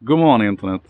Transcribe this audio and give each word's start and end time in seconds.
God 0.00 0.18
morgon 0.18 0.46
internet! 0.46 0.82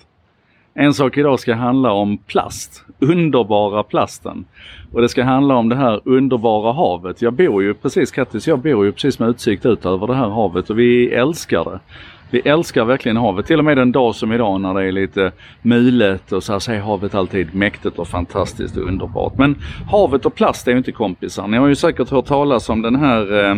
En 0.75 0.95
sak 0.95 1.19
idag 1.19 1.41
ska 1.41 1.55
handla 1.55 1.93
om 1.93 2.19
plast, 2.19 2.85
underbara 2.99 3.83
plasten. 3.83 4.45
Och 4.93 5.01
det 5.03 5.09
ska 5.09 5.23
handla 5.25 5.55
om 5.55 5.69
det 5.69 5.77
här 5.77 6.01
underbara 6.05 6.73
havet. 6.73 7.23
Jag 7.23 7.33
bor 7.33 7.63
ju 7.63 7.75
precis, 7.75 8.11
Kattis, 8.11 8.49
jag 8.49 8.59
bor 8.59 8.85
ju 8.85 8.93
precis 8.93 9.19
med 9.19 9.29
utsikt 9.29 9.67
ut 9.67 9.87
över 9.87 10.07
det 10.07 10.15
här 10.15 10.29
havet 10.29 10.71
och 10.71 10.79
vi 10.79 11.11
älskar 11.11 11.65
det. 11.65 11.81
Vi 12.31 12.41
älskar 12.41 12.85
verkligen 12.85 13.17
havet. 13.17 13.47
Till 13.47 13.59
och 13.59 13.65
med 13.65 13.79
en 13.79 13.93
dag 13.93 14.15
som 14.15 14.33
idag 14.33 14.61
när 14.61 14.75
det 14.75 14.85
är 14.85 14.93
lite 14.93 15.33
mulet 15.63 16.33
och 16.33 16.43
så 16.43 16.53
här 16.53 16.59
så 16.59 16.73
är 16.73 16.81
havet 16.81 17.15
alltid 17.15 17.55
mäktigt 17.55 17.99
och 17.99 18.09
fantastiskt 18.09 18.77
och 18.77 18.89
underbart. 18.89 19.39
Men 19.39 19.57
havet 19.91 20.27
och 20.27 20.35
plast 20.35 20.69
är 20.69 20.73
ju 20.73 20.79
inte 20.79 20.93
kompisar. 20.93 21.47
Ni 21.47 21.57
har 21.57 21.67
ju 21.67 21.75
säkert 21.75 22.11
hört 22.11 22.27
talas 22.27 22.69
om 22.69 22.83
den 22.83 22.97
här 22.97 23.45
eh, 23.45 23.57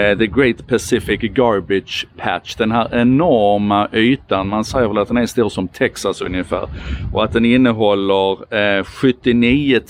eh 0.00 0.18
The 0.18 0.26
Great 0.26 0.68
Pacific 0.68 1.20
Garbage 1.20 2.06
Patch. 2.16 2.54
Den 2.54 2.72
här 2.72 2.88
enorma 2.92 3.88
ytan. 3.92 4.48
Man 4.48 4.64
säger 4.64 4.88
väl 4.88 4.98
att 4.98 5.08
den 5.08 5.16
är 5.16 5.26
stor 5.26 5.48
som 5.48 5.68
Texas 5.68 6.20
ungefär. 6.20 6.68
Och 7.12 7.24
att 7.24 7.32
den 7.32 7.44
innehåller 7.44 8.54
eh, 8.78 8.84
79 8.84 9.80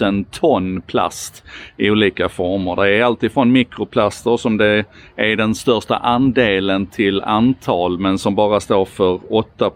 000 0.00 0.24
ton 0.24 0.80
plast 0.80 1.44
i 1.76 1.90
olika 1.90 2.28
former. 2.28 2.76
Det 2.76 2.94
är 2.94 3.04
alltifrån 3.04 3.52
mikroplaster 3.52 4.36
som 4.36 4.56
det 4.56 4.84
är 5.16 5.36
den 5.36 5.54
största 5.54 5.96
andelen 5.96 6.86
till 6.86 7.22
antal 7.22 7.67
tal 7.68 7.98
men 7.98 8.18
som 8.18 8.34
bara 8.34 8.60
står 8.60 8.84
för 8.84 9.20
8 9.28 9.70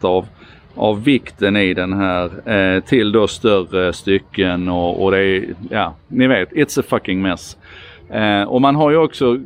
av 0.00 0.26
av 0.76 1.04
vikten 1.04 1.56
i 1.56 1.74
den 1.74 1.92
här 1.92 2.50
eh, 2.50 2.80
till 2.80 3.12
då 3.12 3.26
större 3.26 3.92
stycken 3.92 4.68
och, 4.68 5.04
och 5.04 5.10
det 5.10 5.18
är, 5.18 5.44
ja, 5.70 5.94
ni 6.08 6.26
vet, 6.26 6.52
it's 6.52 6.80
a 6.80 6.82
fucking 6.88 7.22
mess. 7.22 7.56
Eh, 8.10 8.42
och 8.42 8.60
man 8.60 8.76
har 8.76 8.90
ju 8.90 8.96
också 8.96 9.38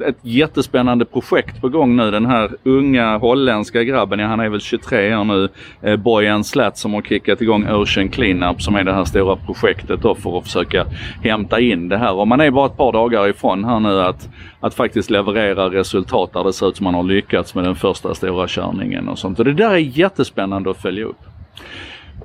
ett 0.00 0.16
jättespännande 0.22 1.04
projekt 1.04 1.60
på 1.60 1.68
gång 1.68 1.96
nu. 1.96 2.10
Den 2.10 2.26
här 2.26 2.50
unga 2.62 3.18
holländska 3.18 3.84
grabben, 3.84 4.18
ja 4.18 4.26
han 4.26 4.40
är 4.40 4.48
väl 4.48 4.60
23 4.60 5.16
år 5.16 5.24
nu, 5.24 5.48
eh, 5.82 5.96
Bojan 5.96 6.44
Slat 6.44 6.78
som 6.78 6.94
har 6.94 7.02
kickat 7.02 7.40
igång 7.40 7.68
Ocean 7.68 8.08
Cleanup 8.08 8.62
som 8.62 8.76
är 8.76 8.84
det 8.84 8.92
här 8.92 9.04
stora 9.04 9.36
projektet 9.36 10.02
då 10.02 10.14
för 10.14 10.38
att 10.38 10.44
försöka 10.44 10.86
hämta 11.22 11.60
in 11.60 11.88
det 11.88 11.98
här. 11.98 12.12
Och 12.12 12.28
man 12.28 12.40
är 12.40 12.50
bara 12.50 12.66
ett 12.66 12.76
par 12.76 12.92
dagar 12.92 13.28
ifrån 13.28 13.64
här 13.64 13.80
nu 13.80 14.00
att, 14.00 14.28
att 14.60 14.74
faktiskt 14.74 15.10
leverera 15.10 15.70
resultat 15.70 16.32
där 16.32 16.44
det 16.44 16.52
ser 16.52 16.68
ut 16.68 16.76
som 16.76 16.84
man 16.84 16.94
har 16.94 17.02
lyckats 17.02 17.54
med 17.54 17.64
den 17.64 17.76
första 17.76 18.14
stora 18.14 18.46
körningen 18.48 19.08
och 19.08 19.18
sånt. 19.18 19.38
Och 19.38 19.44
det 19.44 19.52
där 19.52 19.70
är 19.70 19.76
jättespännande 19.76 20.70
att 20.70 20.82
följa 20.82 21.04
upp. 21.04 21.20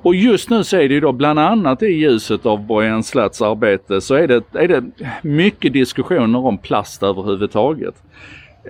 Och 0.02 0.14
just 0.14 0.50
nu 0.50 0.64
så 0.64 0.76
är 0.76 0.88
det 0.88 0.94
ju 0.94 1.00
då 1.00 1.12
bland 1.12 1.38
annat 1.38 1.82
i 1.82 1.86
ljuset 1.86 2.46
av 2.46 2.66
Bojan 2.66 3.02
Slats 3.02 3.42
arbete 3.42 4.00
så 4.00 4.14
är 4.14 4.28
det, 4.28 4.42
är 4.52 4.68
det 4.68 4.84
mycket 5.22 5.72
diskussioner 5.72 6.38
om 6.46 6.58
plast 6.58 7.02
överhuvudtaget. 7.02 7.94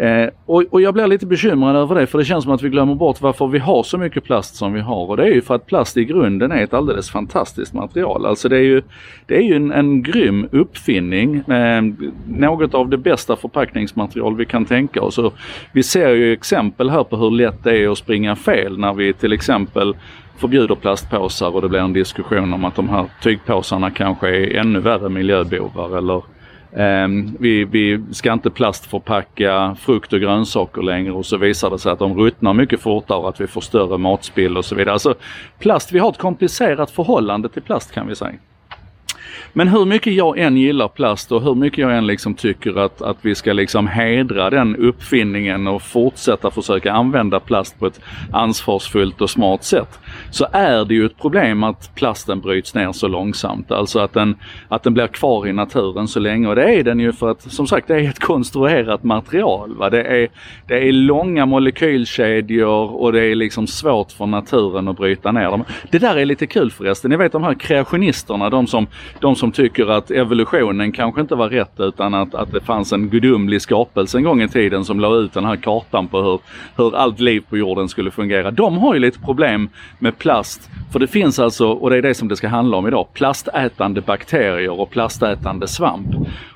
Eh, 0.01 0.29
och, 0.47 0.65
och, 0.71 0.81
jag 0.81 0.95
blir 0.95 1.07
lite 1.07 1.27
bekymrad 1.27 1.77
över 1.77 1.95
det 1.95 2.07
för 2.07 2.19
det 2.19 2.25
känns 2.25 2.45
som 2.45 2.53
att 2.53 2.63
vi 2.63 2.69
glömmer 2.69 2.95
bort 2.95 3.21
varför 3.21 3.47
vi 3.47 3.59
har 3.59 3.83
så 3.83 3.99
mycket 3.99 4.25
plast 4.25 4.55
som 4.57 4.73
vi 4.73 4.81
har. 4.81 5.07
Och 5.07 5.17
det 5.17 5.23
är 5.23 5.31
ju 5.35 5.43
för 5.43 5.55
att 5.55 5.67
plast 5.67 5.97
i 5.97 6.05
grunden 6.05 6.53
är 6.53 6.65
ett 6.65 6.75
alldeles 6.75 7.11
fantastiskt 7.11 7.73
material. 7.73 8.27
Alltså 8.27 8.49
det 8.49 8.57
är 8.57 8.63
ju, 8.63 8.83
det 9.27 9.37
är 9.37 9.43
ju 9.43 9.57
en, 9.57 9.73
en 9.73 10.03
grym 10.03 10.49
uppfinning. 10.53 11.37
Eh, 11.37 11.83
något 12.29 12.75
av 12.75 12.89
det 12.89 12.99
bästa 12.99 13.37
förpackningsmaterial 13.37 14.37
vi 14.37 14.47
kan 14.47 14.65
tänka 14.65 15.03
oss. 15.03 15.19
Och 15.19 15.35
vi 15.73 15.83
ser 15.83 16.11
ju 16.11 16.33
exempel 16.33 16.91
här 16.91 17.05
på 17.05 17.17
hur 17.17 17.31
lätt 17.31 17.65
det 17.65 17.79
är 17.79 17.89
att 17.89 17.99
springa 17.99 18.37
fel 18.37 18.79
när 18.79 18.93
vi 18.93 19.13
till 19.13 19.33
exempel 19.33 19.95
förbjuder 20.39 20.75
plastpåsar 20.75 21.55
och 21.55 21.63
det 21.63 21.69
blir 21.69 21.81
en 21.81 21.93
diskussion 21.93 22.55
om 22.55 22.65
att 22.65 22.77
de 22.77 22.89
här 22.89 23.07
tygpåsarna 23.23 23.91
kanske 23.91 24.29
är 24.29 24.57
ännu 24.57 24.81
värre 24.81 25.09
miljöbovar 25.09 25.99
eller 25.99 26.23
Um, 26.73 27.37
vi, 27.41 27.65
vi, 27.65 28.05
ska 28.13 28.33
inte 28.33 28.51
plastförpacka 28.51 29.77
frukt 29.81 30.13
och 30.13 30.21
grönsaker 30.21 30.83
längre 30.83 31.13
och 31.13 31.27
så 31.27 31.37
visar 31.37 31.71
det 31.71 31.79
sig 31.79 31.93
att 31.93 31.99
de 31.99 32.19
ruttnar 32.19 32.55
mycket 32.55 32.81
fortare 32.81 33.19
och 33.19 33.29
att 33.29 33.41
vi 33.41 33.47
får 33.47 33.61
större 33.61 33.99
matspill 33.99 34.57
och 34.57 34.65
så 34.65 34.75
vidare. 34.75 34.93
Alltså 34.93 35.15
plast, 35.59 35.93
vi 35.93 35.99
har 35.99 36.11
ett 36.11 36.19
komplicerat 36.19 36.91
förhållande 36.91 37.49
till 37.49 37.63
plast 37.63 37.93
kan 37.93 38.09
vi 38.09 38.15
säga. 38.15 38.35
Men 39.53 39.69
hur 39.69 39.85
mycket 39.85 40.13
jag 40.13 40.39
än 40.39 40.57
gillar 40.57 40.89
plast 40.89 41.33
och 41.33 41.43
hur 41.43 41.55
mycket 41.55 41.79
jag 41.79 41.97
än 41.97 42.07
liksom 42.07 42.35
tycker 42.35 42.79
att, 42.79 43.03
att 43.03 43.17
vi 43.23 43.35
ska 43.35 43.53
liksom 43.53 43.87
hedra 43.87 44.51
den 44.51 44.77
uppfinningen 44.77 45.67
och 45.67 45.83
fortsätta 45.83 46.51
försöka 46.51 46.93
använda 46.93 47.41
plast 47.41 47.79
på 47.79 47.87
ett 47.87 48.01
ansvarsfullt 48.33 49.21
och 49.21 49.31
smart 49.31 49.65
sätt. 49.65 49.99
Så 50.31 50.47
är 50.53 50.85
det 50.85 50.95
ju 50.95 51.07
ett 51.07 51.19
problem 51.19 51.65
att 51.65 51.95
plasten 51.95 52.41
bryts 52.41 52.75
ner 52.75 52.93
så 52.93 53.09
långsamt. 53.09 53.71
Alltså 53.71 53.99
att 53.99 54.13
den, 54.13 54.37
att 54.69 54.83
den 54.83 54.95
blir 54.95 55.07
kvar 55.07 55.47
i 55.47 55.53
naturen 55.53 56.09
så 56.09 56.21
länge. 56.21 56.49
Och 56.49 56.57
det 56.57 56.75
är 56.75 56.85
den 56.85 57.01
ju 57.01 57.13
för 57.13 57.31
att 57.31 57.53
som 57.53 57.67
sagt 57.67 57.89
det 57.89 57.95
är 57.95 58.09
ett 58.09 58.19
konstruerat 58.19 59.03
material. 59.03 59.75
Va? 59.77 59.91
Det, 59.91 60.03
är, 60.03 60.29
det 60.67 60.89
är 60.89 60.93
långa 60.93 61.47
molekylkedjor 61.47 63.03
och 63.03 63.13
det 63.13 63.25
är 63.25 63.35
liksom 63.35 63.67
svårt 63.67 64.13
för 64.13 64.27
naturen 64.27 64.89
att 64.89 64.97
bryta 64.97 65.33
ner 65.33 65.51
dem. 65.51 65.65
Det 65.91 65.99
där 65.99 66.17
är 66.17 66.25
lite 66.25 66.47
kul 66.47 66.71
förresten. 66.71 67.11
Ni 67.11 67.17
vet 67.17 67.33
de 67.33 67.45
här 67.45 67.55
kreationisterna, 67.55 68.51
de 68.51 68.67
som, 68.67 68.87
de 69.21 69.28
som 69.37 69.53
tycker 69.53 69.87
att 69.87 70.11
evolutionen 70.11 70.93
kanske 70.93 71.21
inte 71.21 71.35
var 71.35 71.49
rätt 71.49 71.81
utan 71.81 72.15
att, 72.15 72.35
att 72.35 72.53
det 72.53 72.61
fanns 72.61 72.93
en 72.93 73.09
gudomlig 73.09 73.63
skapelse 73.63 74.19
en 74.19 74.25
gång 74.25 74.43
i 74.43 74.49
tiden 74.49 74.85
som 74.85 75.01
la 75.01 75.15
ut 75.17 75.33
den 75.33 75.45
här 75.45 75.57
kartan 75.57 76.09
på 76.09 76.23
hur, 76.23 76.41
hur 76.77 76.97
allt 76.97 77.21
liv 77.21 77.43
på 77.49 77.57
jorden 77.57 77.89
skulle 77.89 78.11
fungera. 78.11 78.51
De 78.51 78.79
har 78.79 78.95
ju 78.95 79.01
lite 79.01 79.19
problem 79.19 79.69
med 79.99 80.19
plast. 80.19 80.71
För 80.93 80.99
det 80.99 81.07
finns 81.07 81.39
alltså, 81.39 81.69
och 81.69 81.91
det 81.91 81.97
är 81.97 82.03
det 82.03 82.15
som 82.15 82.29
det 82.29 82.37
ska 82.37 82.49
handla 82.49 82.77
om 82.77 82.87
idag, 82.87 83.07
plastätande 83.13 84.01
bakterier 84.01 84.81
och 84.81 84.91
plastätande 84.91 85.69
svamp. 85.69 86.09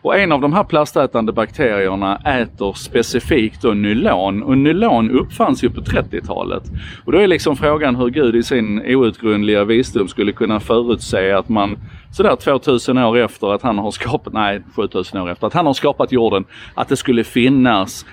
Och 0.03 0.19
en 0.19 0.33
av 0.33 0.41
de 0.41 0.53
här 0.53 0.65
plastätande 0.65 1.33
bakterierna 1.33 2.17
äter 2.17 2.73
specifikt 2.73 3.63
då 3.63 3.71
nylon 3.71 4.43
och 4.43 4.59
nylon 4.59 5.11
uppfanns 5.11 5.65
ju 5.65 5.71
på 5.71 5.81
30-talet. 5.81 6.63
Och 7.05 7.13
då 7.13 7.19
är 7.19 7.27
liksom 7.27 7.57
frågan 7.57 7.97
hur 7.97 8.09
Gud 8.09 8.37
i 8.37 8.43
sin 8.43 8.97
outgrundliga 8.97 9.65
visdom 9.65 10.09
skulle 10.09 10.33
kunna 10.33 10.61
förutse 10.61 11.33
att 11.33 11.49
man 11.49 11.79
sådär 12.13 12.37
2000 12.37 12.99
år 12.99 13.19
efter 13.19 13.55
att 13.55 13.63
han 13.63 13.79
har 13.79 13.91
skapat, 13.91 14.33
nej 14.33 14.63
7000 14.77 15.21
år 15.21 15.31
efter 15.31 15.47
att 15.47 15.55
han 15.55 15.67
har 15.67 15.75
skapat 15.75 16.13
jorden, 16.13 16.45
att 16.75 16.89
det 16.89 16.97
skulle 16.97 17.25
finnas 17.25 18.07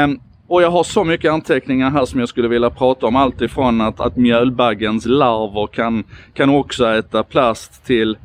Um, 0.05 0.20
och 0.46 0.62
jag 0.62 0.70
har 0.70 0.85
så 0.85 1.05
mycket 1.05 1.32
anteckningar 1.32 1.91
här 1.91 2.05
som 2.05 2.20
jag 2.20 2.29
skulle 2.29 2.49
vilja 2.49 2.70
prata 2.70 3.06
om. 3.06 3.17
Allt 3.17 3.41
ifrån 3.41 3.81
att, 3.81 4.00
att 4.00 4.17
mjölbaggens 4.17 5.06
larver 5.06 5.67
kan, 5.67 6.05
kan 6.35 6.50
också 6.50 6.87
äta 6.87 7.23
plast 7.23 7.85
till 7.85 8.17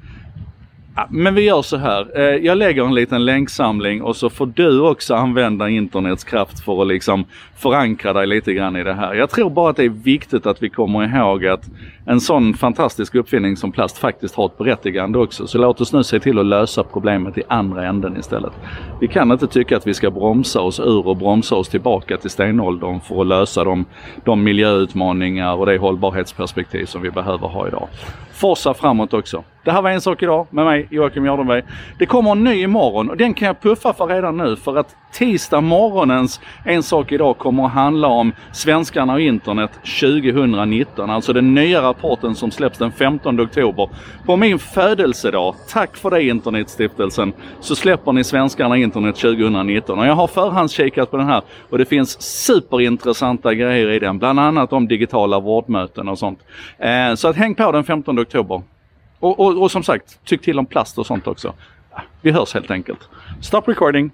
men 1.09 1.35
vi 1.35 1.41
gör 1.41 1.61
så 1.61 1.77
här. 1.77 2.19
Eh, 2.19 2.23
jag 2.23 2.57
lägger 2.57 2.85
en 2.85 2.95
liten 2.95 3.25
länksamling 3.25 4.01
och 4.01 4.15
så 4.15 4.29
får 4.29 4.45
du 4.45 4.81
också 4.81 5.15
använda 5.15 5.69
internets 5.69 6.23
kraft 6.23 6.59
för 6.65 6.81
att 6.81 6.87
liksom 6.87 7.25
förankra 7.57 8.13
dig 8.13 8.27
lite 8.27 8.53
grann 8.53 8.75
i 8.75 8.83
det 8.83 8.93
här. 8.93 9.13
Jag 9.13 9.29
tror 9.29 9.49
bara 9.49 9.69
att 9.69 9.75
det 9.75 9.83
är 9.83 9.89
viktigt 9.89 10.45
att 10.45 10.63
vi 10.63 10.69
kommer 10.69 11.17
ihåg 11.17 11.45
att 11.45 11.69
en 12.05 12.19
sån 12.19 12.53
fantastisk 12.53 13.15
uppfinning 13.15 13.57
som 13.57 13.71
plast 13.71 13.97
faktiskt 13.97 14.35
har 14.35 14.45
ett 14.45 14.57
berättigande 14.57 15.19
också. 15.19 15.47
Så 15.47 15.57
låt 15.57 15.81
oss 15.81 15.93
nu 15.93 16.03
se 16.03 16.19
till 16.19 16.39
att 16.39 16.45
lösa 16.45 16.83
problemet 16.83 17.37
i 17.37 17.43
andra 17.47 17.87
änden 17.87 18.17
istället. 18.17 18.53
Vi 19.01 19.07
kan 19.07 19.31
inte 19.31 19.47
tycka 19.47 19.77
att 19.77 19.87
vi 19.87 19.93
ska 19.93 20.11
bromsa 20.11 20.61
oss 20.61 20.79
ur 20.79 21.07
och 21.07 21.17
bromsa 21.17 21.55
oss 21.55 21.69
tillbaka 21.69 22.17
till 22.17 22.29
stenåldern 22.29 22.99
för 22.99 23.21
att 23.21 23.27
lösa 23.27 23.63
de, 23.63 23.85
de 24.25 24.43
miljöutmaningar 24.43 25.55
och 25.55 25.65
det 25.65 25.77
hållbarhetsperspektiv 25.77 26.85
som 26.85 27.01
vi 27.01 27.11
behöver 27.11 27.47
ha 27.47 27.67
idag. 27.67 27.87
Forsa 28.31 28.73
framåt 28.73 29.13
också. 29.13 29.43
Det 29.63 29.71
här 29.71 29.81
var 29.81 29.89
En 29.89 30.01
sak 30.01 30.23
idag 30.23 30.47
med 30.49 30.65
mig 30.65 30.87
Joakim 30.91 31.25
Jardenberg. 31.25 31.63
Det 31.97 32.05
kommer 32.05 32.31
en 32.31 32.43
ny 32.43 32.63
imorgon 32.63 33.09
och 33.09 33.17
den 33.17 33.33
kan 33.33 33.45
jag 33.45 33.61
puffa 33.61 33.93
för 33.93 34.07
redan 34.07 34.37
nu 34.37 34.55
för 34.55 34.77
att 34.77 34.95
tisdag 35.11 35.61
morgonens 35.61 36.41
En 36.65 36.83
sak 36.83 37.11
idag 37.11 37.37
kommer 37.37 37.65
att 37.65 37.71
handla 37.71 38.07
om 38.07 38.33
svenskarna 38.51 39.13
och 39.13 39.21
internet 39.21 39.71
2019. 40.01 41.09
Alltså 41.09 41.33
den 41.33 41.53
nya 41.53 41.81
rapporten 41.81 42.35
som 42.35 42.51
släpps 42.51 42.77
den 42.77 42.91
15 42.91 43.39
oktober. 43.39 43.89
På 44.25 44.37
min 44.37 44.59
födelsedag, 44.59 45.55
tack 45.69 45.97
för 45.97 46.09
det 46.09 46.23
Internetstiftelsen, 46.23 47.33
så 47.59 47.75
släpper 47.75 48.11
ni 48.11 48.23
svenskarna 48.23 48.69
och 48.69 48.77
internet 48.77 49.15
2019. 49.15 49.99
Och 49.99 50.05
jag 50.05 50.15
har 50.15 50.27
förhandskikat 50.27 51.11
på 51.11 51.17
den 51.17 51.27
här 51.27 51.41
och 51.69 51.77
det 51.77 51.85
finns 51.85 52.21
superintressanta 52.21 53.53
grejer 53.53 53.89
i 53.89 53.99
den. 53.99 54.19
Bland 54.19 54.39
annat 54.39 54.73
om 54.73 54.87
digitala 54.87 55.39
vårdmöten 55.39 56.07
och 56.09 56.19
sånt. 56.19 56.39
Eh, 56.77 57.15
så 57.15 57.27
att 57.27 57.35
häng 57.35 57.55
på 57.55 57.71
den 57.71 57.83
15 57.83 58.19
oktober. 58.19 58.61
Och, 59.19 59.39
och, 59.39 59.61
och 59.61 59.71
som 59.71 59.83
sagt, 59.83 60.19
tyck 60.23 60.41
till 60.41 60.59
om 60.59 60.65
plast 60.65 60.97
och 60.97 61.05
sånt 61.05 61.27
också. 61.27 61.53
Vi 62.21 62.31
hörs 62.31 62.53
helt 62.53 62.71
enkelt. 62.71 62.99
Stop 63.41 63.61
recording. 63.65 64.11